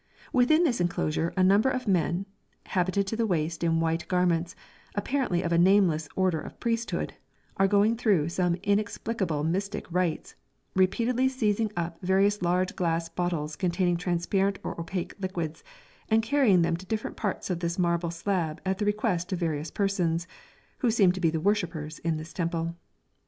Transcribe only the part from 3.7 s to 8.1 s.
white garments, apparently a nameless order of priesthood are going